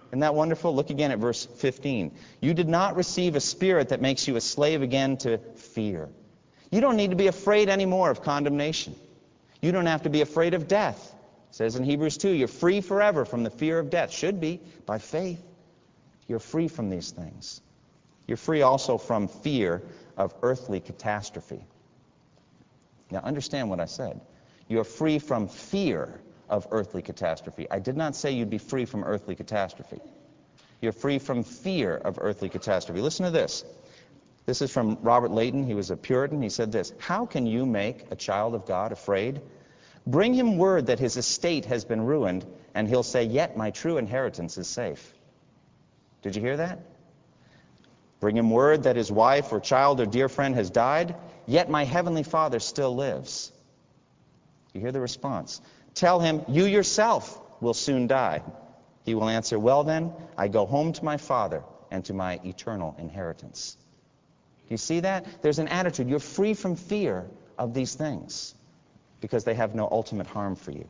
[0.09, 0.75] Isn't that wonderful?
[0.75, 2.13] Look again at verse 15.
[2.41, 6.11] You did not receive a spirit that makes you a slave again to fear.
[6.71, 8.95] You don't need to be afraid anymore of condemnation.
[9.63, 11.12] You don't have to be afraid of death.
[11.53, 14.11] It says in Hebrews 2, you're free forever from the fear of death.
[14.11, 15.45] Should be by faith.
[16.27, 17.61] You're free from these things.
[18.27, 19.83] You're free also from fear
[20.17, 21.63] of earthly catastrophe.
[23.11, 24.23] Now understand what I said.
[24.67, 27.67] You're free from fear of earthly catastrophe.
[27.71, 30.01] I did not say you'd be free from earthly catastrophe.
[30.81, 33.03] You're free from fear of earthly catastrophe.
[33.03, 33.63] Listen to this.
[34.47, 35.67] This is from Robert Leighton.
[35.67, 36.41] He was a Puritan.
[36.41, 39.43] He said this How can you make a child of God afraid?
[40.07, 43.99] Bring him word that his estate has been ruined, and he'll say, Yet my true
[43.99, 45.13] inheritance is safe.
[46.23, 46.81] Did you hear that?
[48.19, 51.15] Bring him word that his wife or child or dear friend has died,
[51.47, 53.53] yet my heavenly Father still lives.
[54.73, 55.61] You hear the response.
[55.95, 58.43] Tell him, You yourself will soon die.
[59.05, 62.97] He will answer, Well, then, I go home to my Father and to my eternal
[62.99, 63.77] inheritance.
[64.69, 65.43] Do you see that?
[65.43, 66.09] There's an attitude.
[66.09, 68.55] You're free from fear of these things
[69.23, 70.87] because they have no ultimate harm for you.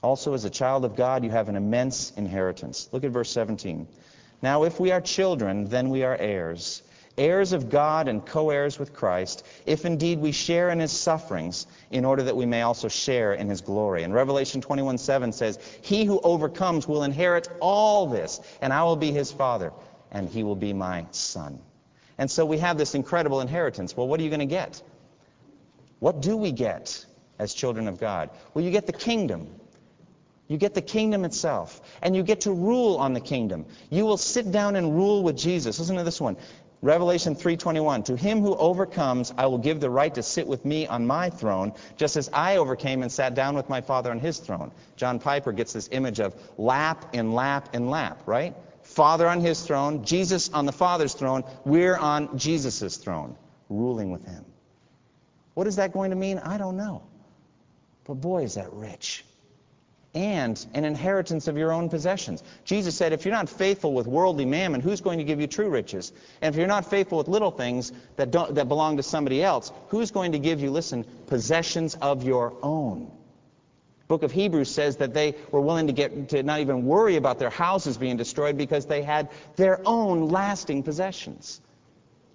[0.00, 2.88] Also, as a child of God, you have an immense inheritance.
[2.92, 3.88] Look at verse 17.
[4.42, 6.82] Now, if we are children, then we are heirs
[7.16, 11.66] heirs of God and co heirs with Christ, if indeed we share in his sufferings,
[11.90, 14.02] in order that we may also share in his glory.
[14.02, 18.96] And Revelation 21 7 says, He who overcomes will inherit all this, and I will
[18.96, 19.72] be his father,
[20.10, 21.58] and he will be my son.
[22.18, 23.96] And so we have this incredible inheritance.
[23.96, 24.80] Well, what are you going to get?
[26.04, 27.06] What do we get
[27.38, 28.28] as children of God?
[28.52, 29.48] Well, you get the kingdom.
[30.48, 33.64] You get the kingdom itself, and you get to rule on the kingdom.
[33.88, 35.78] You will sit down and rule with Jesus.
[35.78, 36.36] Listen to this one.
[36.82, 40.86] Revelation 3:21 To him who overcomes I will give the right to sit with me
[40.86, 44.36] on my throne just as I overcame and sat down with my father on his
[44.36, 44.72] throne.
[44.96, 48.54] John Piper gets this image of lap in lap in lap, right?
[48.82, 53.38] Father on his throne, Jesus on the Father's throne, we're on Jesus' throne,
[53.70, 54.44] ruling with him.
[55.54, 56.38] What is that going to mean?
[56.38, 57.02] I don't know.
[58.04, 59.24] But boy, is that rich
[60.14, 62.42] and an inheritance of your own possessions.
[62.64, 65.68] Jesus said, if you're not faithful with worldly mammon, who's going to give you true
[65.68, 66.12] riches?
[66.40, 69.72] And if you're not faithful with little things that, don't, that belong to somebody else,
[69.88, 73.10] who's going to give you, listen, possessions of your own?
[74.06, 77.38] book of Hebrews says that they were willing to get to not even worry about
[77.38, 81.58] their houses being destroyed because they had their own lasting possessions.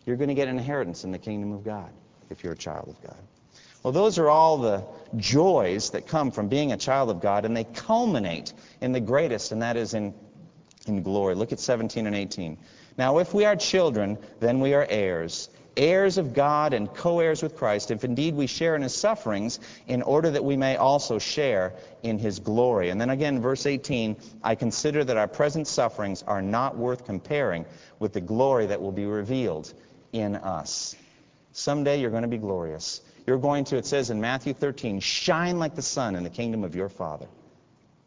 [0.04, 1.92] You're going to get an inheritance in the kingdom of God
[2.30, 3.18] if you're a child of God.
[3.84, 4.84] Well, those are all the
[5.16, 9.52] joys that come from being a child of God, and they culminate in the greatest,
[9.52, 10.14] and that is in,
[10.86, 11.36] in glory.
[11.36, 12.58] Look at 17 and 18.
[12.98, 17.42] Now, if we are children, then we are heirs, heirs of God and co heirs
[17.42, 21.18] with Christ, if indeed we share in his sufferings, in order that we may also
[21.18, 22.90] share in his glory.
[22.90, 27.66] And then again, verse 18 I consider that our present sufferings are not worth comparing
[27.98, 29.74] with the glory that will be revealed
[30.12, 30.98] in us.
[31.52, 33.02] Someday you're going to be glorious.
[33.26, 36.64] You're going to, it says in Matthew 13, shine like the sun in the kingdom
[36.64, 37.28] of your Father.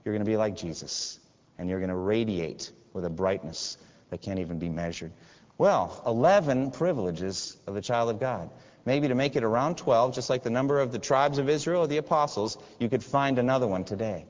[0.05, 1.19] You're going to be like Jesus,
[1.59, 3.79] and you're going to radiate with a brightness
[4.11, 5.13] that can't even be measured.
[5.59, 8.51] Well, 11 privileges of the child of God.
[8.85, 11.83] Maybe to make it around 12, just like the number of the tribes of Israel
[11.83, 14.27] or the apostles, you could find another one today.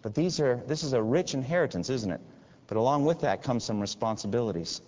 [0.00, 2.20] But these are, this is a rich inheritance, isn't it?
[2.66, 4.80] But along with that comes some responsibilities.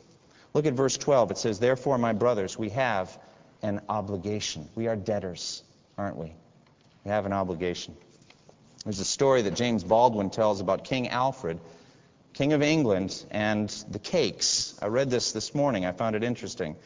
[0.54, 1.32] Look at verse 12.
[1.32, 3.18] It says, Therefore, my brothers, we have
[3.62, 4.68] an obligation.
[4.74, 5.62] We are debtors,
[5.96, 6.32] aren't we?
[7.04, 7.96] We have an obligation.
[8.84, 11.58] There's a story that James Baldwin tells about King Alfred,
[12.34, 14.78] King of England, and the cakes.
[14.82, 15.86] I read this this morning.
[15.86, 16.76] I found it interesting.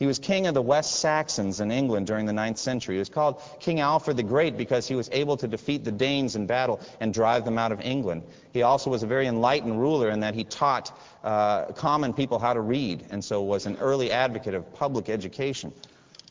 [0.00, 2.94] He was king of the West Saxons in England during the ninth century.
[2.94, 6.36] He was called King Alfred the Great because he was able to defeat the Danes
[6.36, 8.22] in battle and drive them out of England.
[8.54, 12.54] He also was a very enlightened ruler in that he taught uh, common people how
[12.54, 15.70] to read, and so was an early advocate of public education.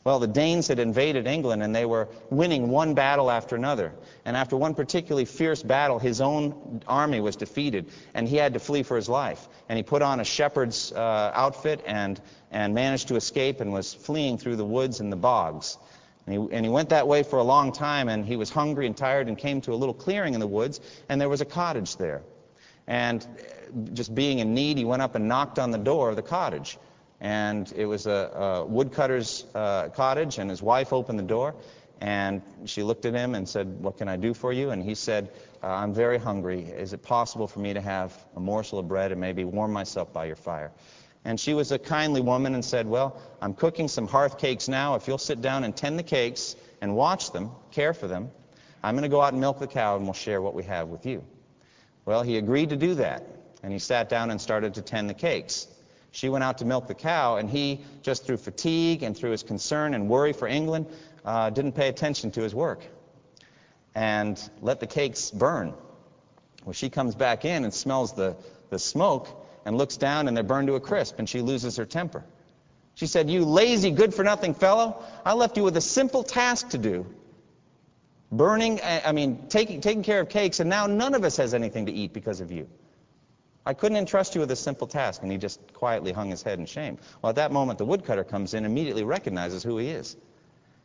[0.02, 3.92] Well, the Danes had invaded England and they were winning one battle after another.
[4.24, 8.60] And after one particularly fierce battle, his own army was defeated and he had to
[8.60, 9.46] flee for his life.
[9.68, 12.18] And he put on a shepherd's uh, outfit and,
[12.50, 15.76] and managed to escape and was fleeing through the woods and the bogs.
[16.26, 18.86] And he, and he went that way for a long time, and he was hungry
[18.86, 21.46] and tired and came to a little clearing in the woods, and there was a
[21.46, 22.22] cottage there.
[22.86, 23.26] And
[23.94, 26.78] just being in need, he went up and knocked on the door of the cottage.
[27.20, 31.54] And it was a, a woodcutter's uh, cottage, and his wife opened the door,
[32.00, 34.70] and she looked at him and said, What can I do for you?
[34.70, 35.30] And he said,
[35.62, 36.62] uh, I'm very hungry.
[36.62, 40.12] Is it possible for me to have a morsel of bread and maybe warm myself
[40.12, 40.72] by your fire?
[41.24, 44.94] And she was a kindly woman and said, Well, I'm cooking some hearth cakes now.
[44.94, 48.30] If you'll sit down and tend the cakes and watch them, care for them,
[48.82, 50.88] I'm going to go out and milk the cow and we'll share what we have
[50.88, 51.22] with you.
[52.06, 53.26] Well, he agreed to do that.
[53.62, 55.66] And he sat down and started to tend the cakes.
[56.12, 59.42] She went out to milk the cow, and he, just through fatigue and through his
[59.42, 60.86] concern and worry for England,
[61.24, 62.84] uh, didn't pay attention to his work
[63.94, 65.74] and let the cakes burn.
[66.64, 68.36] Well, she comes back in and smells the,
[68.70, 69.28] the smoke
[69.64, 72.24] and looks down and they're burned to a crisp and she loses her temper.
[72.94, 76.70] She said, You lazy, good for nothing fellow, I left you with a simple task
[76.70, 77.06] to do.
[78.32, 81.86] Burning, I mean, taking, taking care of cakes, and now none of us has anything
[81.86, 82.68] to eat because of you.
[83.66, 85.22] I couldn't entrust you with a simple task.
[85.22, 86.98] And he just quietly hung his head in shame.
[87.22, 90.16] Well, at that moment, the woodcutter comes in, immediately recognizes who he is.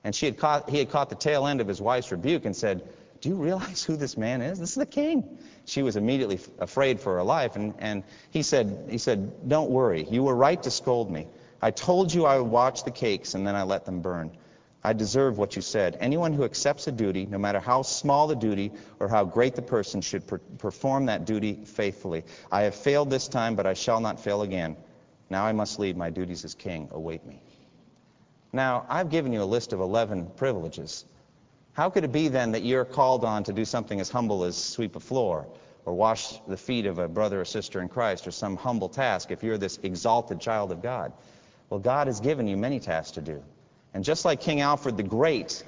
[0.03, 2.55] And she had caught, he had caught the tail end of his wife's rebuke and
[2.55, 2.88] said,
[3.21, 4.59] Do you realize who this man is?
[4.59, 5.38] This is the king.
[5.65, 7.55] She was immediately afraid for her life.
[7.55, 10.05] And, and he, said, he said, Don't worry.
[10.09, 11.27] You were right to scold me.
[11.61, 14.31] I told you I would watch the cakes and then I let them burn.
[14.86, 15.98] I deserve what you said.
[16.00, 19.63] Anyone who accepts a duty, no matter how small the duty or how great the
[19.63, 22.24] person, should per- perform that duty faithfully.
[22.52, 24.78] I have failed this time, but I shall not fail again.
[25.32, 25.98] Now I must leave.
[25.98, 27.41] My duties as king await me.
[28.54, 31.04] Now, I've given you a list of 11 privileges.
[31.74, 34.56] How could it be then that you're called on to do something as humble as
[34.56, 35.48] sweep a floor
[35.86, 39.32] or wash the feet of a brother or sister in Christ or some humble task
[39.32, 41.12] if you're this exalted child of God?
[41.71, 43.43] Well, God has given you many tasks to do.
[43.95, 45.63] And just like King Alfred the Great,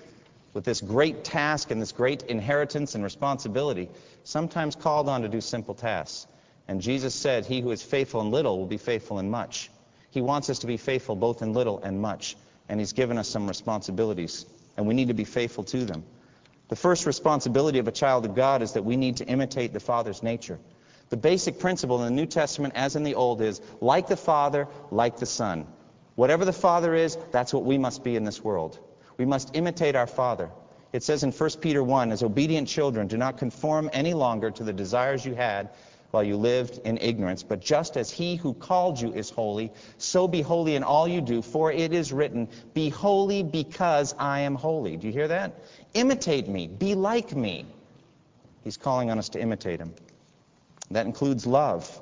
[0.54, 3.90] with this great task and this great inheritance and responsibility,
[4.24, 6.28] sometimes called on to do simple tasks.
[6.68, 9.72] And Jesus said, He who is faithful in little will be faithful in much.
[10.12, 12.36] He wants us to be faithful both in little and much
[12.70, 16.04] and He's given us some responsibilities, and we need to be faithful to them.
[16.70, 19.80] The first responsibility of a child of God is that we need to imitate the
[19.80, 20.60] Father's nature.
[21.10, 24.68] The basic principle in the New Testament, as in the Old, is like the Father,
[24.92, 25.66] like the Son.
[26.18, 28.80] Whatever the Father is, that's what we must be in this world.
[29.20, 30.50] We must imitate our Father.
[30.92, 34.64] It says in 1 Peter 1, as obedient children, do not conform any longer to
[34.64, 35.70] the desires you had
[36.10, 37.44] while you lived in ignorance.
[37.44, 41.22] But just as he who called you is holy, so be holy in all you
[41.22, 44.98] do, for it is written, Be holy because I am holy.
[44.98, 45.54] Do you hear that?
[45.94, 46.66] Imitate me.
[46.66, 47.68] Be like me.
[48.64, 49.94] He's calling on us to imitate him.
[50.90, 52.02] That includes love.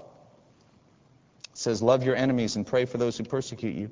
[1.55, 3.89] It says, Love your enemies and pray for those who persecute you,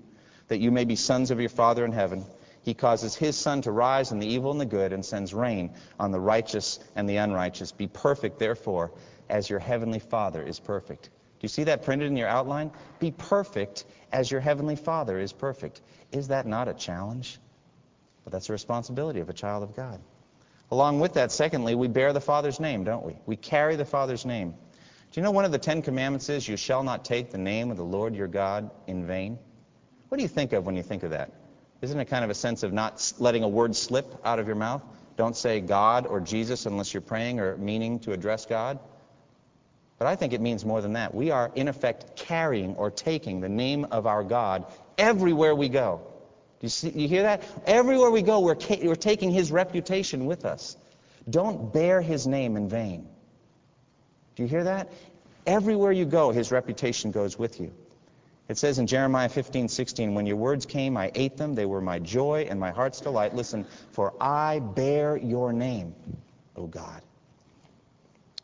[0.50, 2.26] that you may be sons of your Father in heaven.
[2.62, 5.74] He causes his sun to rise on the evil and the good and sends rain
[5.98, 7.72] on the righteous and the unrighteous.
[7.72, 8.92] Be perfect, therefore,
[9.30, 11.06] as your heavenly Father is perfect.
[11.06, 12.70] Do you see that printed in your outline?
[13.00, 15.80] Be perfect as your heavenly Father is perfect.
[16.12, 17.40] Is that not a challenge?
[18.26, 20.02] But that's a responsibility of a child of God.
[20.70, 23.16] Along with that, secondly, we bear the Father's name, don't we?
[23.26, 24.56] We carry the Father's name.
[25.14, 27.70] Do you know one of the Ten Commandments is, You shall not take the name
[27.70, 29.38] of the Lord your God in vain?
[30.10, 31.32] What do you think of when you think of that?
[31.84, 34.56] Isn't it kind of a sense of not letting a word slip out of your
[34.56, 34.82] mouth?
[35.16, 38.80] Don't say God or Jesus unless you're praying or meaning to address God.
[40.00, 41.14] But I think it means more than that.
[41.14, 44.66] We are, in effect, carrying or taking the name of our God
[44.98, 46.02] everywhere we go.
[46.60, 47.44] Do you, see, you hear that?
[47.68, 50.76] Everywhere we go, we're, we're taking his reputation with us.
[51.30, 53.08] Don't bear his name in vain.
[54.36, 54.92] Do you hear that?
[55.46, 57.74] Everywhere you go, his reputation goes with you.
[58.50, 61.56] It says in Jeremiah 15, 16, When your words came, I ate them.
[61.56, 63.34] They were my joy and my heart's delight.
[63.34, 65.96] Listen, for I bear your name,
[66.56, 67.02] O God.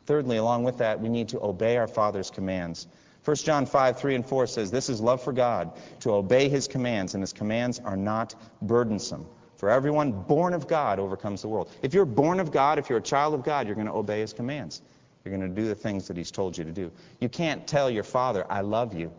[0.05, 2.87] Thirdly, along with that, we need to obey our Father's commands.
[3.25, 6.67] 1 John 5, 3 and 4 says, This is love for God, to obey his
[6.67, 9.27] commands, and his commands are not burdensome.
[9.57, 11.69] For everyone born of God overcomes the world.
[11.81, 14.21] If you're born of God, if you're a child of God, you're going to obey
[14.21, 14.81] his commands.
[15.29, 16.91] You're going to do the things that he's told you to do.
[17.19, 19.13] You can't tell your father, I love you,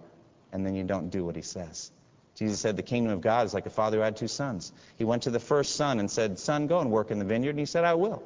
[0.52, 1.92] and then you don't do what he says.
[2.34, 4.72] Jesus said the kingdom of God is like a father who had two sons.
[4.98, 7.50] He went to the first son and said, Son, go and work in the vineyard.
[7.50, 8.24] And he said, I will.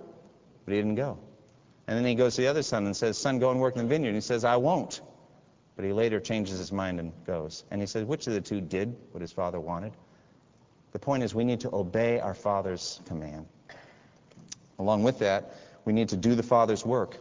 [0.64, 1.18] But he didn't go.
[1.86, 3.82] And then he goes to the other son and says, Son, go and work in
[3.82, 4.10] the vineyard.
[4.10, 5.02] And he says, I won't.
[5.76, 7.64] But he later changes his mind and goes.
[7.70, 9.92] And he says, Which of the two did what his father wanted?
[10.92, 13.46] The point is, we need to obey our father's command.
[14.78, 15.54] Along with that,
[15.84, 17.18] we need to do the father's work.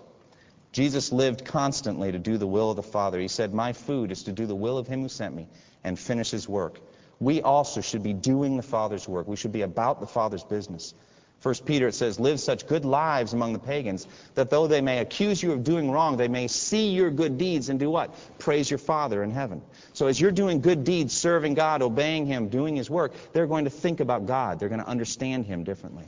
[0.73, 3.19] Jesus lived constantly to do the will of the Father.
[3.19, 5.47] He said, My food is to do the will of him who sent me
[5.83, 6.79] and finish his work.
[7.19, 9.27] we also should be doing the Father's work.
[9.27, 10.93] We should be about the Father's business.
[11.39, 14.99] First Peter it says, live such good lives among the pagans that though they may
[14.99, 18.15] accuse you of doing wrong, they may see your good deeds and do what?
[18.39, 19.61] Praise your Father in heaven.
[19.91, 23.65] So as you're doing good deeds, serving God, obeying Him, doing His work, they're going
[23.65, 24.57] to think about God.
[24.57, 26.05] They're going to understand Him differently.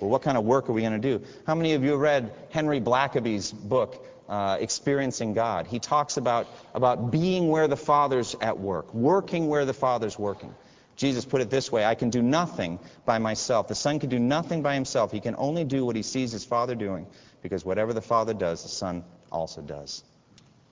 [0.00, 1.24] Well, what kind of work are we going to do?
[1.46, 5.66] How many of you have read Henry Blackaby's book, uh, Experiencing God?
[5.66, 10.54] He talks about, about being where the Father's at work, working where the Father's working.
[10.96, 13.68] Jesus put it this way I can do nothing by myself.
[13.68, 15.12] The Son can do nothing by himself.
[15.12, 17.06] He can only do what he sees his Father doing,
[17.42, 20.02] because whatever the Father does, the Son also does.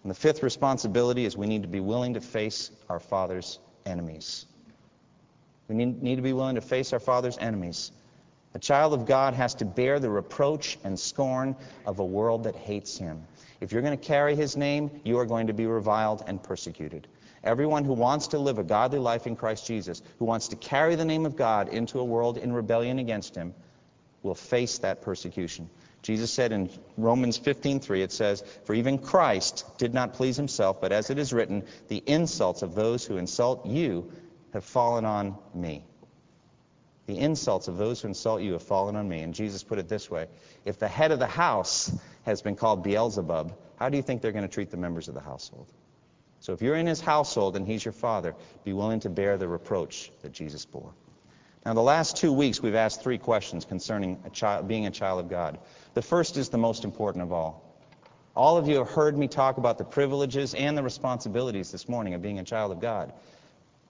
[0.02, 4.46] And the fifth responsibility is we need to be willing to face our Father's enemies.
[5.68, 7.92] We need, need to be willing to face our Father's enemies.
[8.54, 11.54] A child of God has to bear the reproach and scorn
[11.86, 13.22] of a world that hates him.
[13.60, 17.06] If you're going to carry his name, you are going to be reviled and persecuted.
[17.44, 20.94] Everyone who wants to live a godly life in Christ Jesus, who wants to carry
[20.94, 23.54] the name of God into a world in rebellion against him,
[24.22, 25.70] will face that persecution.
[26.02, 30.92] Jesus said in Romans 15:3 it says, "For even Christ did not please himself, but
[30.92, 34.10] as it is written, the insults of those who insult you
[34.52, 35.84] have fallen on me."
[37.08, 39.20] The insults of those who insult you have fallen on me.
[39.20, 40.26] And Jesus put it this way,
[40.66, 41.90] if the head of the house
[42.26, 45.14] has been called Beelzebub, how do you think they're going to treat the members of
[45.14, 45.72] the household?
[46.40, 49.48] So if you're in his household and he's your father, be willing to bear the
[49.48, 50.92] reproach that Jesus bore.
[51.64, 55.18] Now, the last two weeks, we've asked three questions concerning a child, being a child
[55.18, 55.58] of God.
[55.94, 57.64] The first is the most important of all.
[58.36, 62.12] All of you have heard me talk about the privileges and the responsibilities this morning
[62.12, 63.14] of being a child of God.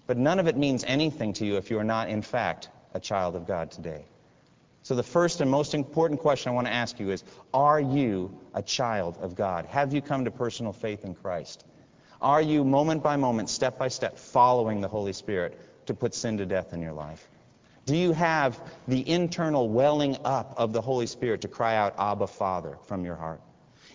[0.06, 3.00] But none of it means anything to you if you are not, in fact, a
[3.00, 4.04] child of God today.
[4.82, 7.22] So, the first and most important question I want to ask you is
[7.52, 9.66] Are you a child of God?
[9.66, 11.64] Have you come to personal faith in Christ?
[12.20, 16.38] Are you, moment by moment, step by step, following the Holy Spirit to put sin
[16.38, 17.28] to death in your life?
[17.86, 22.26] Do you have the internal welling up of the Holy Spirit to cry out, Abba,
[22.26, 23.40] Father, from your heart?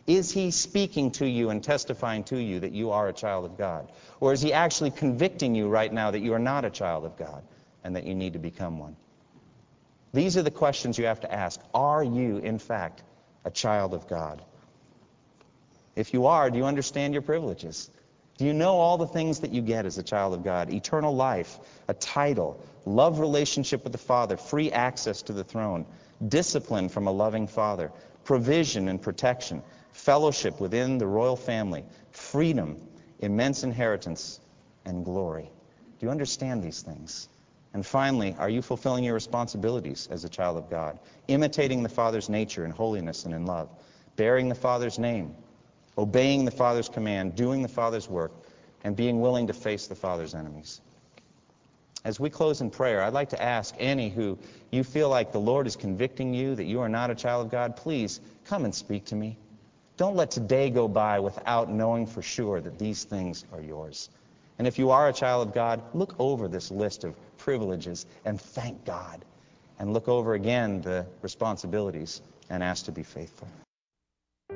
[0.07, 3.57] Is he speaking to you and testifying to you that you are a child of
[3.57, 3.91] God?
[4.19, 7.17] Or is he actually convicting you right now that you are not a child of
[7.17, 7.43] God
[7.83, 8.95] and that you need to become one?
[10.13, 11.59] These are the questions you have to ask.
[11.73, 13.03] Are you, in fact,
[13.45, 14.41] a child of God?
[15.95, 17.89] If you are, do you understand your privileges?
[18.37, 20.71] Do you know all the things that you get as a child of God?
[20.71, 25.85] Eternal life, a title, love relationship with the Father, free access to the throne,
[26.27, 27.91] discipline from a loving Father,
[28.23, 29.61] provision and protection,
[29.91, 32.77] fellowship within the royal family, freedom,
[33.19, 34.39] immense inheritance,
[34.85, 35.49] and glory.
[35.99, 37.29] Do you understand these things?
[37.73, 42.29] And finally, are you fulfilling your responsibilities as a child of God, imitating the Father's
[42.29, 43.69] nature in holiness and in love,
[44.15, 45.35] bearing the Father's name,
[45.97, 48.31] obeying the Father's command, doing the Father's work,
[48.83, 50.81] and being willing to face the Father's enemies.
[52.05, 54.37] As we close in prayer, I'd like to ask any who
[54.71, 57.51] you feel like the Lord is convicting you that you are not a child of
[57.51, 59.37] God, please come and speak to me.
[59.95, 64.09] Don't let today go by without knowing for sure that these things are yours.
[64.57, 68.39] And if you are a child of God, look over this list of privileges and
[68.39, 69.25] thank God.
[69.79, 73.49] And look over again the responsibilities and ask to be faithful.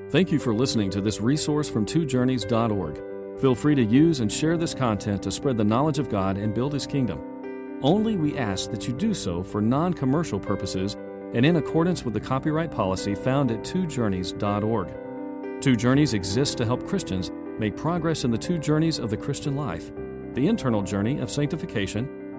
[0.10, 3.42] Thank you for listening to this resource from twojourneys.org.
[3.42, 6.54] Feel free to use and share this content to spread the knowledge of God and
[6.54, 7.80] build His kingdom.
[7.84, 10.96] Only we ask that you do so for non commercial purposes
[11.34, 15.62] and in accordance with the copyright policy found at twojourneys.org.
[15.62, 19.56] Two Journeys exists to help Christians make progress in the two journeys of the Christian
[19.56, 19.92] life
[20.34, 22.27] the internal journey of sanctification